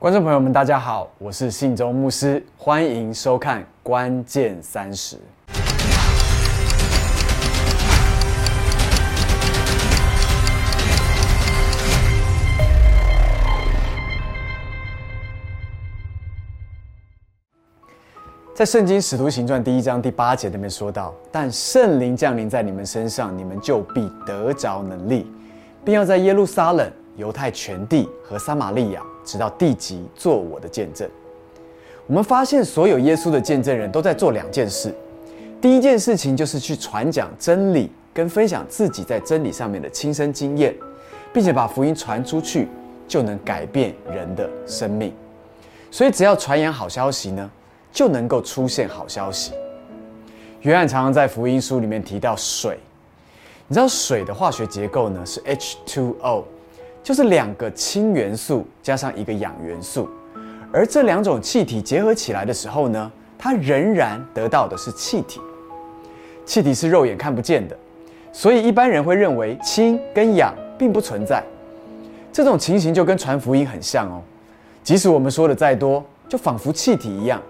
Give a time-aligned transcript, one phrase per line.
[0.00, 5.16] 观众朋友们，大家好，我是信中牧师，欢迎收看《关键三十》。
[18.54, 25.30] 在圣经使徒行传第一章第八节那边说到，但圣灵降临在你们身上，你们就必得着能力，
[25.84, 31.08] 并要在耶路撒冷、犹太全地和撒玛利亚，直到地极，做我的见证。
[32.06, 34.92] 我们发现，所有耶稣的见证人都在做两件事。
[35.60, 40.74] 第一件事情就是去传讲真理，跟分享自己在真理上面的亲身经验，
[41.32, 42.66] 并且把福音传出去，
[43.06, 45.12] 就能改变人的生命。
[45.90, 47.50] 所以，只要传扬好消息呢，
[47.92, 49.52] 就能够出现好消息。
[50.62, 52.78] 约翰常常在福音书里面提到水，
[53.68, 56.44] 你知道水的化学结构呢是 H2O，
[57.02, 60.08] 就是两个氢元素加上一个氧元素，
[60.72, 65.40] 而这两种气体结合起来的时候呢，它仍然得到的是气体。
[66.44, 67.76] 气体是肉眼看不见的，
[68.32, 71.42] 所以一般人会认为氢跟氧并不存在。
[72.32, 74.20] 这种情形就跟传福音很像哦，
[74.82, 77.40] 即使我们说的再多，就仿佛气体一样。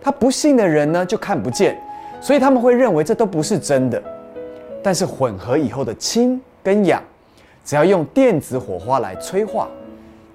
[0.00, 1.78] 他不信的人呢，就看不见，
[2.20, 4.02] 所以他们会认为这都不是真的。
[4.82, 7.02] 但是混合以后的氢跟氧，
[7.66, 9.68] 只要用电子火花来催化，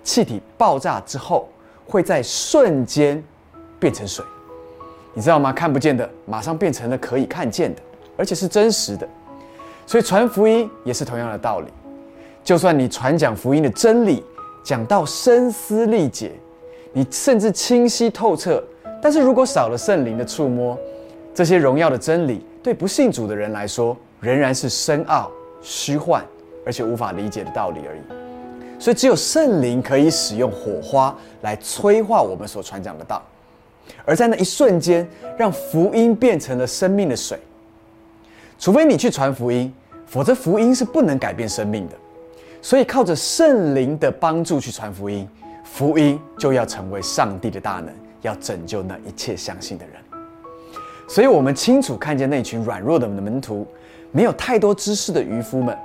[0.04, 1.48] 气体爆炸之后，
[1.88, 3.24] 会在瞬间
[3.80, 4.24] 变成水。
[5.14, 5.54] 你知道吗？
[5.54, 7.82] 看不见的马上变成了可以看见的，
[8.18, 9.08] 而且是真实的。
[9.88, 11.68] 所以传福音也是同样的道理。
[12.44, 14.22] 就算你传讲福音的真理，
[14.62, 16.34] 讲到声嘶力竭，
[16.92, 18.62] 你甚至清晰透彻。
[19.02, 20.78] 但是如果少了圣灵的触摸，
[21.34, 26.26] 这些荣耀的真理对不信主的人来说，仍然是深奥、虚幻，
[26.66, 28.02] 而且无法理解的道理而已。
[28.80, 33.22] 所以，只有圣灵可以使用火花来催化我们所传讲的道，
[34.06, 37.40] 而在那一瞬间，让福音变成了生命的水。
[38.58, 39.74] 除非你去传福音，
[40.06, 41.96] 否则福音是不能改变生命的。
[42.62, 45.28] 所以，靠着圣灵的帮助去传福音，
[45.64, 47.94] 福音就要成为上帝的大能。
[48.22, 49.96] 要拯救那一切相信的人，
[51.10, 53.66] 所以我们清楚看见那群软弱的门徒，
[54.12, 55.76] 没有太多知识的渔夫们。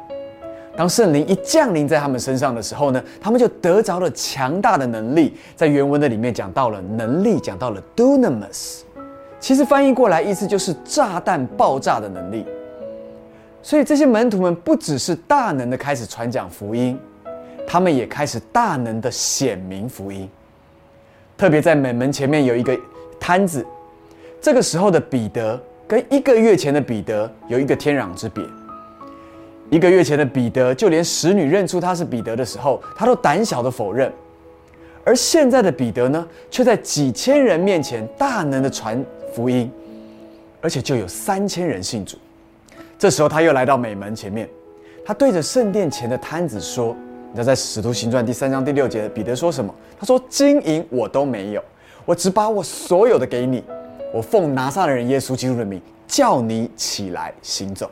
[0.76, 5.34] 当圣灵一降临在他们身上的时候呢，他们就得着了强大的能力。
[5.54, 8.80] 在原文的里面讲到了能力，讲到了 dunamis，
[9.40, 12.44] 其实翻译过来意思就是炸弹爆炸的能力。
[13.62, 16.98] 所以这些门徒们不只是大能的开始传讲福音，
[17.66, 20.28] 他们也开始大能的显明福音。
[21.38, 22.78] 特别在美门前面有一个
[23.18, 23.66] 摊子，
[24.42, 25.58] 这个时候的彼得
[25.88, 28.44] 跟一个月前的彼得有一个天壤之别。
[29.70, 34.10] 一个月前的彼得，就连使女认出他是彼得的时候，他都胆小的否认；
[35.04, 39.70] 而现在的彼得呢，却在几千人面前大能的传福音，
[40.60, 42.16] 而且就有三千人信主。
[42.98, 44.48] 这时候他又来到美门前面，
[45.04, 46.96] 他对着圣殿前的摊子说。
[47.28, 49.74] 你知道在《使徒行传》第三章第六节，彼得说什么？
[49.98, 51.62] 他说：“金银我都没有，
[52.06, 53.62] 我只把我所有的给你。
[54.10, 57.90] 我奉拿撒勒人耶稣基督的名，叫你起来行走。”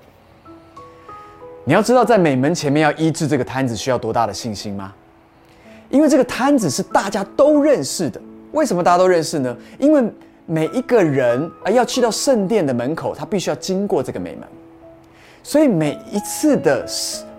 [1.64, 4.92] 你要知道，在美门前面要医治这个摊子，需要多大的信心吗？
[5.88, 8.20] 因为这个摊子是大家都认识的。
[8.52, 9.56] 为什么大家都认识呢？
[9.78, 10.02] 因为
[10.46, 14.46] 每一个人啊，要去到圣殿的门口，他必须要经过这个美门，
[15.42, 16.86] 所以每一次的。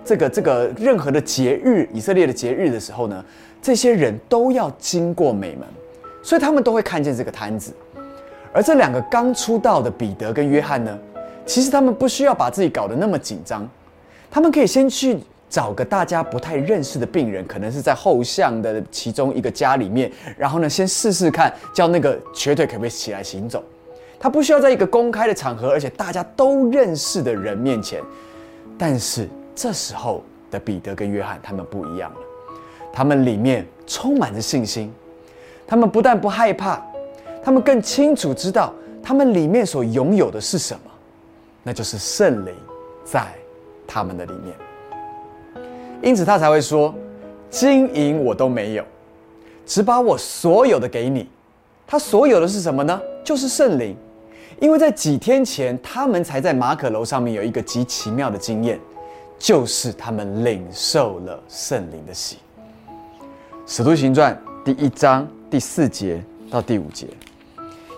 [0.07, 3.25] 这个这个任何的节日，以色列的节日的时候呢，
[3.59, 5.67] 这些人都要经过美门，
[6.21, 7.73] 所以他们都会看见这个摊子。
[8.53, 10.95] 而这两个刚出道的彼得跟约翰呢，
[11.43, 13.67] 其实他们不需要把自己搞得那么紧张，
[14.35, 15.17] 他们可以先去
[15.49, 23.63] 找个大家不太认识的病人，可能是在后巷的其中一个家里面，然后呢，先试试看，叫那个瘸腿可不可以起来行走。
[24.19, 28.01] 他不需要在一个公开的场合，而且大家都认识的人面前，
[28.77, 29.29] 但是。
[29.55, 32.17] 这时候的彼得跟约翰，他们不一样了。
[32.91, 34.93] 他们里面充满着信心，
[35.65, 36.85] 他们不但不害怕，
[37.41, 40.91] 他们更清楚知道他们里面所拥有的是什么，
[41.63, 42.53] 那就是圣灵
[43.05, 43.25] 在
[43.87, 44.55] 他们的里面。
[46.01, 46.93] 因此他才会说
[47.49, 48.83] ：“金银我都没有，
[49.65, 51.27] 只把我所有的给你。”
[51.87, 52.99] 他所有的是什么呢？
[53.23, 53.95] 就是圣灵。
[54.59, 58.79] 因为在几天前，他们才在马可楼上面有一个极奇妙的经验。
[59.37, 62.37] 就是他们领受了圣灵的喜。
[63.67, 67.07] 使徒行传第一章第四节到第五节，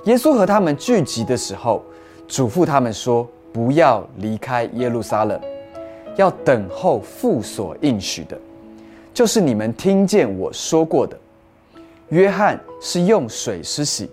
[0.05, 1.83] 耶稣和他们聚集的时候，
[2.27, 5.39] 嘱咐他们说：“不要离开耶路撒冷，
[6.17, 8.37] 要等候父所应许的，
[9.13, 11.17] 就是你们听见我说过的。
[12.09, 14.09] 约翰是用水施洗，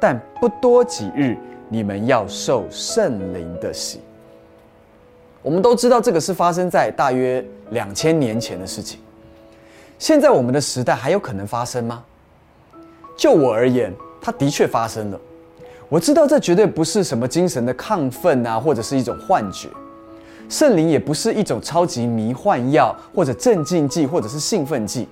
[0.00, 1.36] 但不多几日，
[1.68, 4.00] 你们要受圣灵的洗。
[5.42, 9.00] 我们都知道这个是发生在大约两千年前的事情。
[9.98, 12.04] 现在我们的时代还有可能发生吗？
[13.16, 15.20] 就我而言，它的确发生了。
[15.88, 19.68] 我知道这绝对不是什么精神的亢奋啊，或者是一种幻觉。
[20.48, 25.06] 圣灵也不是一种超级迷幻药，或者镇静剂，或者是兴奋剂。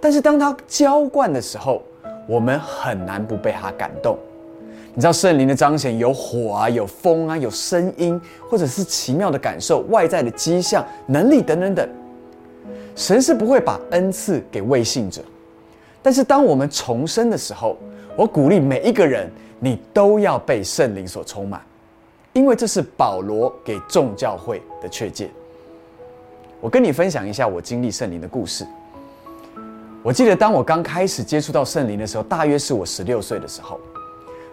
[0.00, 1.82] 但是当它浇灌的时候，
[2.26, 4.16] 我们很难不被它感动。
[4.94, 11.88] 你知道圣灵的彰显有火啊，有风啊，有声音，或者是奇妙的感受、外在的迹象、能力等等等。
[12.96, 15.22] 神是不会把恩赐给未信者，
[16.02, 17.76] 但是当我们重生的时候，
[18.16, 19.30] 我鼓励每一个人，
[19.60, 21.60] 你都要被圣灵所充满，
[22.38, 25.28] 因为这是保罗给众教会的确诫。
[26.60, 28.64] 我跟你分享一下我经历圣灵的故事。
[30.04, 33.80] 我记得当我刚开始接触到圣灵的时候，大约是我十六岁的时候。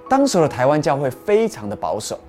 [0.09, 2.19] 当时的台湾教会非常的保守，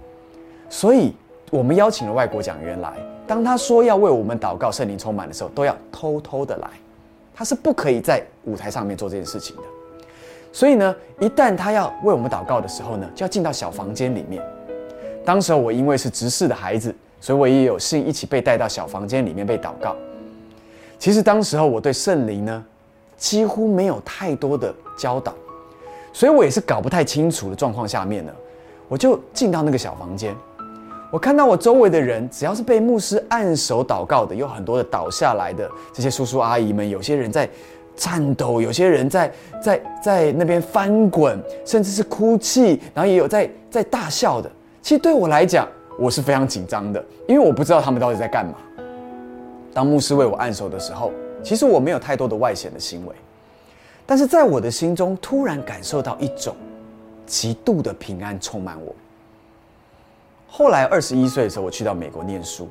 [0.68, 1.14] 所以
[1.50, 2.92] 我们邀请了外国讲员来。
[3.26, 6.68] 当他说要为我们祷告、圣灵充满的时候，都要偷偷的来，
[7.34, 9.62] 他是不可以在舞台上面做这件事情的。
[10.52, 14.42] 所以呢，一旦他要为我们祷告的时候呢，就要进到小房间里面。
[15.26, 19.96] 当时我因为是执事的孩子，所以我也有幸一起被带到小房间里面被祷告。
[20.98, 22.64] 其实当时候我对圣灵呢，
[23.16, 25.34] 几乎没有太多的教导。
[26.12, 28.32] 所以我也是搞不太清楚的状况下面呢，
[28.88, 30.34] 我就进到那个小房间，
[31.10, 37.46] 我看到我周围的人，只要是被牧师按手祷告的，有很多的倒下来的这些叔叔阿姨们，有些人在
[37.96, 39.30] 颤抖，有些人在
[39.62, 44.50] 在在那边翻滚，甚至是哭泣，然后也有在在大笑的。
[44.86, 45.68] 其实对我来讲，
[45.98, 48.54] 我是非常紧张的，因为我不知道他们到底在干嘛。
[49.74, 51.10] 当牧师为我按手的时候，
[51.42, 53.12] 其实我没有太多的外显的行为。
[54.06, 56.54] 但是在我的心中，突然感受到一种
[57.26, 58.94] 极度的平安充满我。
[60.46, 62.68] 后来二十一岁的时候，我去到美国念书，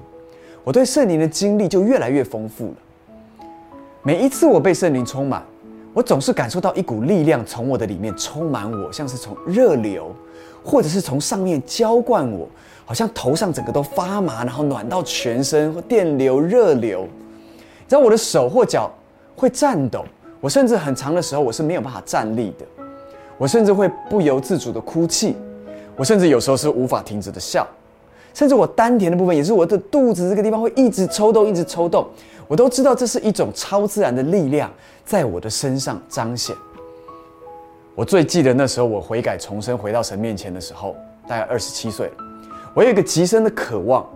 [0.64, 3.46] 我对圣灵的经历就越来越丰富了。
[4.04, 5.44] 每一次我被圣灵充满，
[5.96, 10.14] 我总是感受到一股力量从我的里面充满我，像是从热流，
[10.62, 12.46] 或者是从上面浇灌我，
[12.84, 17.08] 好像头上整个都发麻，然后暖到全身，电流、热流，
[17.56, 18.92] 你知道我的手或脚
[19.38, 20.04] 会颤抖。
[20.42, 22.66] 我甚至很长的时候，我是没有办法站立的，
[23.38, 25.38] 我甚至会不由自主的哭泣，
[25.96, 27.66] 我甚至有时候是无法停止的笑，
[28.36, 32.06] 甚至我丹田的部分，也是我的肚子这个地方会一直抽动，一直抽动，
[32.48, 34.72] 我都知道这是一种超自然的力量
[35.04, 36.56] 在我的身上彰显。
[37.96, 40.96] 我最记得那时候我悔改重生回到神面前的时候，
[41.28, 42.12] 大概二十七岁，
[42.76, 44.08] 我有一个极深的渴望，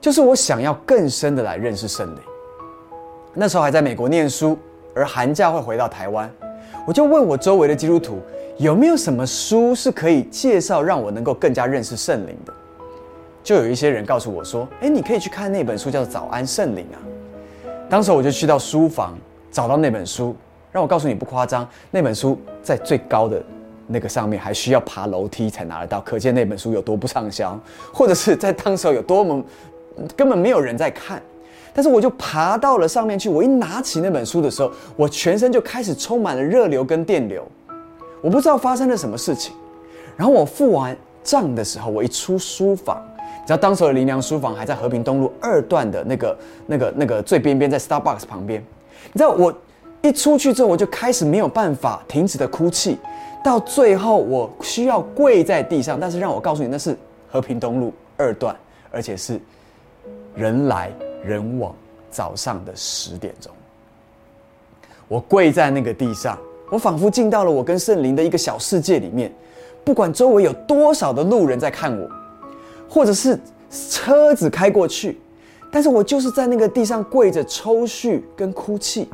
[0.00, 2.20] 就是我想要更深的来认识圣灵。
[3.32, 4.56] 那时候还在美国念书。
[4.96, 6.30] 而寒假会回到台湾，
[6.86, 8.20] 我就问我周围的基督徒
[8.58, 12.52] 有没有什么书是可以介绍让我能够更加认识圣灵的。
[13.44, 16.98] 就有一些人告诉我说：“哎，你可以去看那本书，叫《早安圣灵》啊。”
[17.90, 19.16] 当时我就去到书房
[19.52, 20.34] 找到那本书，
[20.72, 23.40] 让我告诉你不夸张，那本书在最高的
[23.86, 27.56] 那个上面还需要爬楼梯才拿得到，可见那本书有多不畅销，
[27.92, 29.44] 或者是在当时有多么
[30.16, 31.22] 根本没有人在看。
[31.74, 37.46] 但是我就爬到了上面去，我一拿起那本书的时候，我全身就开始充满了热流跟电流，
[38.22, 39.54] 我不知道发生了什么事情。
[40.16, 43.02] 然后我付完账的时候，我一出书房，
[43.44, 48.64] 你知道当时的林良书房还在和平东路二段的那个、那个、那个最边边，在 Starbucks 旁边。
[49.12, 49.54] 你知道我
[50.00, 52.98] 一出去之后，我就开始没有办法停止的哭泣，
[53.44, 56.00] 到最后我需要跪在地上。
[56.00, 56.96] 但是让我告诉你，那是
[57.30, 58.56] 和平东路二段，
[58.90, 59.38] 而且是
[60.34, 60.90] 人来。
[61.24, 61.74] 人往
[62.10, 63.50] 早上的十点钟，
[65.08, 69.32] 我跪在那个地上，我仿佛进到了我跟圣灵的一个小世界里面。
[69.82, 72.06] 不管周围有多少的路人在看我，
[72.88, 73.38] 或者是
[73.70, 75.18] 车子开过去，
[75.70, 79.08] 但是我就是在那个地上跪着抽搐跟哭泣。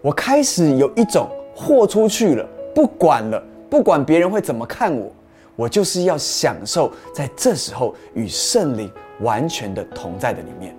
[0.00, 5.12] 我开始有一种豁出去了，不管了，不管别人会怎么看我，
[5.56, 10.74] 我就是要享受在这时候与圣灵完全的同在的里面。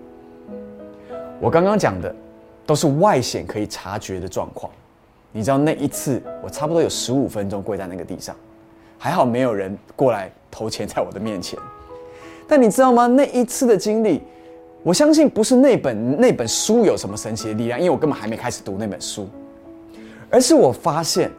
[1.39, 2.15] 我刚刚讲的
[2.65, 4.72] 都是外显可以察觉的状况，
[5.32, 8.36] 你知道那一次我差不多有十五分钟跪在那个地上，
[8.98, 11.60] 还好没有人过来投钱在我的面前。
[12.50, 13.08] 但你知道吗？
[13.08, 14.22] 那一次的经历，
[14.84, 19.29] 我相信不是那本那本书有什么神奇的力量，因为我根本还没开始读那本书，
[20.29, 21.32] 而是我发现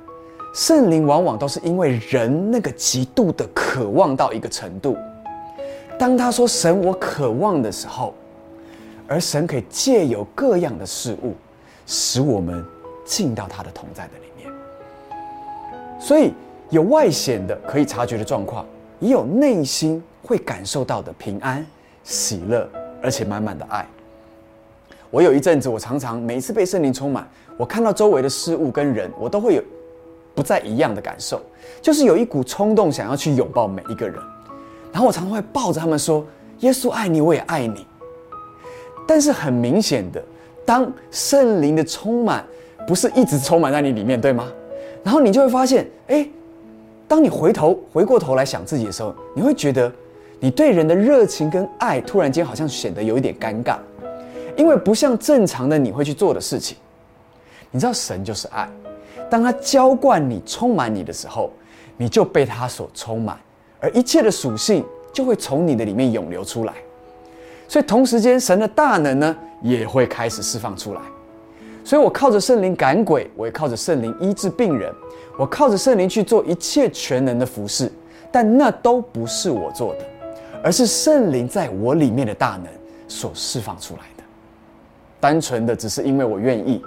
[0.54, 4.96] 圣灵往往都是因为人那个极度的渴望到一个程度，
[5.98, 8.14] 当他说“神，我渴望”的时候。
[9.12, 11.34] 而神可以借由各样的事物，
[11.84, 12.64] 使我们
[13.04, 14.48] 进到他的同在的里面。
[15.98, 16.32] 所以
[16.68, 18.64] 有外显的可以察觉的状况，
[19.00, 21.66] 也有内心会感受到的平安、
[22.04, 22.70] 喜乐，
[23.02, 23.84] 而且满满的爱。
[25.10, 29.62] 我有一阵子，我常常每次被圣灵充满，我看到周围的事物跟人，我都会有
[30.32, 31.42] 不再一样的感受，
[31.82, 34.22] 就是有一股冲动想要去拥抱每一个人，
[34.92, 36.24] 然后我常常会抱着他们说
[36.60, 37.84] ：“耶稣爱你，我也爱你。”
[39.08, 40.22] 但是很明显的，
[40.64, 42.44] 当圣灵的充满
[42.86, 44.48] 不是一直充满在你里面，对吗？
[45.02, 46.24] 然后你就会发现，哎，
[47.08, 49.92] 当你回头回过头来想自己的时候，你会觉得
[50.40, 53.76] 你对人的热情跟爱突然间好像显得有一点尴尬。
[54.56, 56.76] 因为不像正常的你会去做的事情，
[57.70, 58.68] 你知道神就是爱，
[59.30, 61.50] 当他浇灌你、充满你的时候，
[61.96, 63.38] 你就被他所充满，
[63.78, 66.74] 而一切的属性就会从你的里面涌流出来。
[67.68, 71.00] 所以同时间，神的大能呢也会开始释放出来。
[71.84, 74.92] 所以我靠着圣灵赶鬼，我也靠着圣灵医治病人，
[75.38, 77.90] 我靠着圣灵去做一切全能的服饰，
[78.30, 80.04] 但那都不是我做的，
[80.62, 82.66] 而是圣灵在我里面的大能
[83.08, 84.24] 所释放出来的。
[85.18, 86.82] 单纯的只是因为我愿意，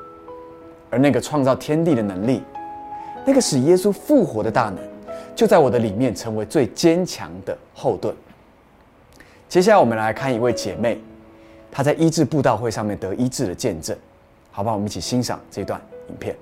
[0.89, 2.41] 而那个创造天地的能力，
[3.25, 4.79] 那个使耶稣复活的大能，
[5.35, 8.15] 就在我的里面成为最坚强的后盾。
[9.47, 10.99] 接下来我们来看一位姐妹，
[11.71, 13.95] 她在医治布道会上面得医治的见证，
[14.51, 14.73] 好吧？
[14.73, 16.35] 我们一起欣赏这段影片。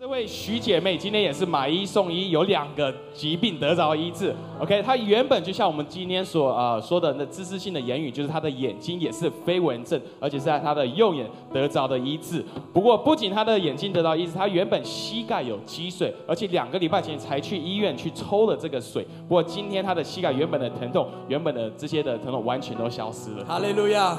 [0.00, 4.34] 这位徐姐妹今天也是买一送一，有两个疾病得着医治。
[4.58, 12.42] OK，她原本就像我们今天所呃说的那知识性的言语，就是她的眼睛也是飞蚊症，而且是在她的右眼得着的医治。
[12.72, 19.06] 不过不仅她的眼睛得到医治，她原本膝盖有积水，而且两个礼拜前才去医院去抽了这个水。
[19.28, 23.44] 不过今天她的膝盖原本的疼痛，原本的这些的疼痛完全都消失了。
[23.44, 24.18] 哈利路亚。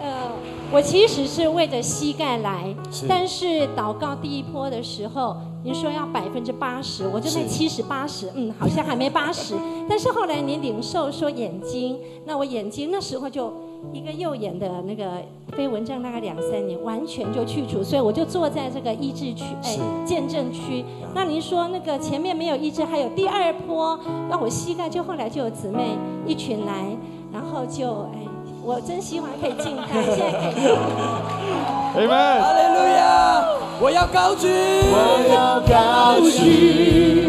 [0.00, 0.32] 呃，
[0.72, 2.74] 我其实是为着膝盖来，
[3.08, 9.54] 但是祷告第一波的时候，您说要百分之八十，我就在七十八十，嗯，好像还没八十。
[9.88, 13.52] 但是后来您领受说眼睛，那我眼睛那时候就
[13.92, 15.22] 一个右眼的那个
[15.56, 20.84] 飞蚊症，大概两三年完全就去除，所以我就坐在这个医治区，哎，见证区。
[21.14, 23.96] 那您说那个前面没有医治，还有第二波，
[24.28, 25.96] 那我膝盖就后来就有姊妹
[26.26, 26.96] 一群来，
[27.32, 28.26] 然后就哎。
[28.64, 32.06] 我真希望可以进台，现在可以。
[32.06, 32.40] Amen。
[32.40, 33.42] 哈利路亚！
[33.80, 34.96] 我要高举，我
[35.28, 37.28] 要高举，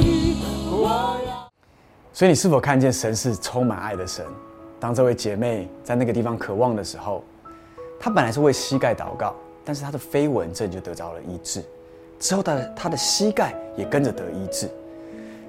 [0.70, 1.50] 我要。
[2.14, 4.24] 所以你是否看见神是充满爱的神？
[4.80, 7.24] 当这位姐妹在那个地方渴望的时候，
[8.00, 9.34] 她本来是为膝盖祷告，
[9.66, 11.64] 但是她的飞蚊症就得着了医治。
[12.20, 14.70] 之后，她的她的膝盖也跟着得医治。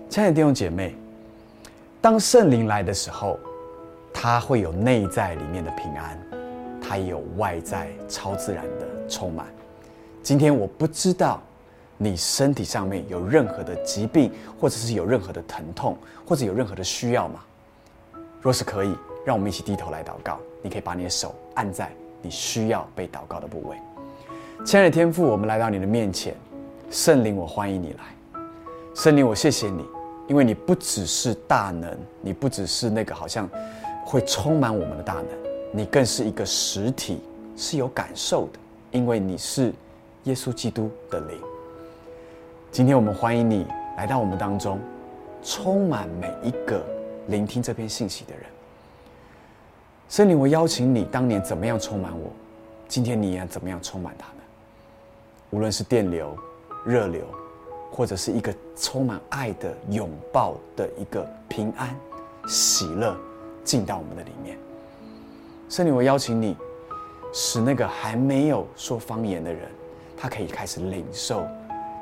[0.08, 0.96] 亲爱的弟兄姐妹，
[2.00, 3.38] 当圣灵来的时候。
[4.16, 6.18] 它会有内在里面的平安，
[6.80, 9.44] 它也有外在超自然的充满。
[10.22, 11.42] 今天我不知道
[11.98, 17.40] 你身体上面有任何的疾病，或者是有任何的疼痛，或者有任何的需要吗？
[18.40, 20.38] 若是可以，让我们一起低头来祷告。
[20.62, 21.92] 你可以把你的手按在
[22.22, 23.76] 你需要被祷告的部位。
[24.64, 26.34] 亲爱的天父，我们来到你的面前，
[26.88, 28.40] 圣灵，我欢迎你来。
[28.94, 29.84] 圣灵，我谢谢你，
[30.28, 33.46] 因为你不只是大能，你不只是那个好像。
[34.14, 35.26] 会充满我们的大能，
[35.72, 37.18] 你更是一个实体，
[37.56, 38.60] 是有感受的，
[38.92, 39.72] 因为你是
[40.22, 41.36] 耶稣基督的灵。
[42.70, 43.66] 今天我们欢迎你
[43.96, 44.78] 来到我们当中，
[45.42, 46.80] 充满每一个
[47.26, 48.44] 聆听这篇信息的人。
[50.08, 52.30] 圣灵，我邀请你当年怎么样充满我，
[52.86, 54.36] 今天你也怎么样充满他们。
[55.50, 56.38] 无论是电流、
[56.86, 57.24] 热流，
[57.90, 61.92] 或者是一个充满爱的拥抱的一个平安、
[62.46, 63.16] 喜乐。
[63.64, 64.58] 进到我们的里面，
[65.68, 66.54] 圣灵，我邀请你，
[67.32, 69.62] 使那个还没有说方言的人，
[70.16, 71.46] 他可以开始领受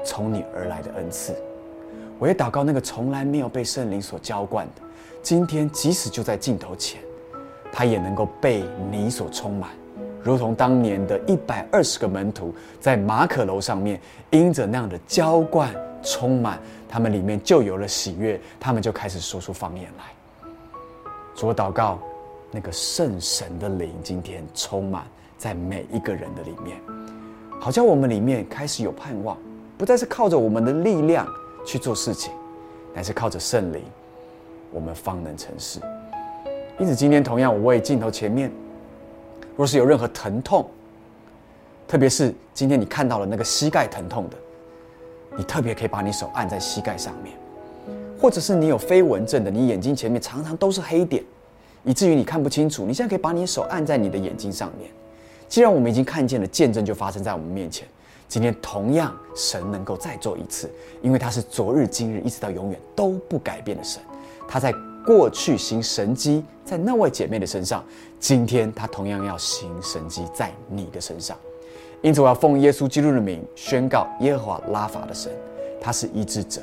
[0.04, 1.34] 从你而来的恩赐。
[2.18, 4.82] 我也祷告那个从来没有被圣灵所浇灌的，
[5.22, 7.00] 今天即使就在镜头前，
[7.72, 9.70] 他也能够被你所充满，
[10.22, 14.00] 如同当年的一百二十个门徒在马可楼上面，
[14.30, 20.04] 因着那样的浇灌充满，他们里面就有了喜悦，他们就开始说出方言来。
[21.34, 21.98] 主，祷告，
[22.50, 25.04] 那个圣神的灵今天充满
[25.38, 26.78] 在每一个人的里面，
[27.60, 29.36] 好叫我们里面开始有盼望，
[29.76, 31.26] 不再是靠着我们的力量
[31.64, 32.32] 去做事情，
[32.94, 33.82] 乃是靠着圣灵，
[34.70, 35.80] 我们方能成事。
[36.78, 38.52] 因此，今天同样，我为镜头前面，
[39.56, 40.68] 若是有任何疼痛，
[41.88, 44.36] 特别是今天你看到了那个膝盖疼痛的，
[45.36, 47.34] 你特别可以把你手按在膝盖上面。
[48.22, 51.20] 或者是你有飞蚊症的，你眼睛前面常常都是黑点，
[51.82, 52.84] 以至于你看不清楚。
[52.86, 54.88] 你现在可以把你手按在你的眼睛上面。
[55.48, 57.84] 既然我们已经看见了见证就发生在我们面前，
[58.28, 60.70] 今天同样神能够再做一次，
[61.02, 64.00] 因为他是昨日今日一直到永远都不改变的神。
[64.46, 64.72] 他在
[65.04, 67.84] 过去行神迹在那位姐妹的身上，
[68.20, 71.36] 今天他同样要行神迹在你的身上。
[72.02, 75.32] 因此，我要奉耶稣基督的名宣告：耶和华拉法的神，
[75.80, 76.62] 他是医治者，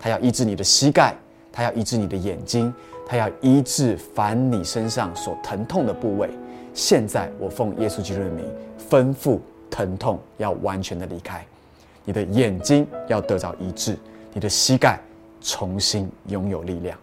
[0.00, 1.14] 他要医治你的膝盖，
[1.52, 2.72] 他要医治你的眼睛，
[3.06, 6.30] 他要医治凡你身上所疼痛的部位。
[6.72, 8.44] 现在，我奉耶稣基督的名
[8.88, 9.38] 吩咐
[9.70, 11.44] 疼痛要完全的离开，
[12.04, 13.96] 你的眼睛要得到医治，
[14.32, 14.98] 你的膝盖
[15.40, 16.96] 重新拥有力量。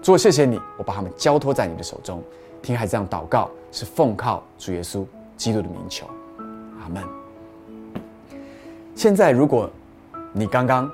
[0.00, 2.22] 主，谢谢你，我把他们交托在你的手中。
[2.62, 5.04] 听孩子这样祷告，是奉靠主耶稣
[5.36, 6.06] 基督的名求。
[6.80, 7.02] 阿门。
[8.94, 9.68] 现在，如果
[10.32, 10.90] 你刚刚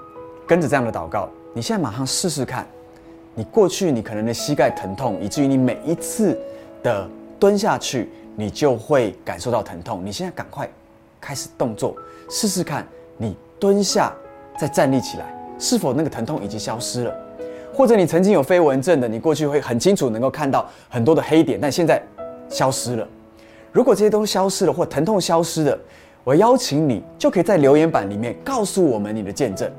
[0.49, 2.67] 跟着这样的祷告，你现在马上试试看。
[3.35, 6.37] 你过去你可能的膝盖疼痛，以至于你每一次
[6.83, 7.07] 的
[7.38, 10.00] 蹲下去，你就会感受到疼痛。
[10.02, 10.67] 你现在赶快
[11.21, 11.95] 开始动作，
[12.31, 12.85] 试试看。
[13.19, 14.12] 你蹲下
[14.59, 15.26] 再站立起来，
[15.59, 17.14] 是否那个疼痛已经消失了？
[17.75, 22.02] 或者你曾经有飞蚊症的，你过去会很清楚能够看到很多的黑点，但现在
[22.49, 23.07] 消失了。
[23.71, 25.78] 如果这些都消失了，或疼痛消失了，
[26.25, 29.71] 我邀请你就可以在留言板里面告诉我们你的见证，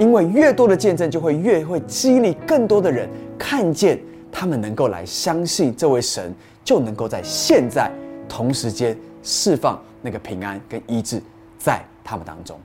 [0.00, 3.06] 因为越多的见证，就会越会激励更多的人
[3.38, 4.00] 看见
[4.32, 7.90] 他们能够来相信这位神，就能够在现在
[8.26, 11.22] 同时间释放那个平安跟医治
[11.58, 12.58] 在他们当中。